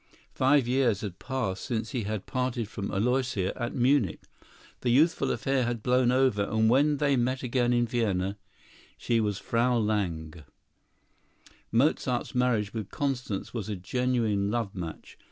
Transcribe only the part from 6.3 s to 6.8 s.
and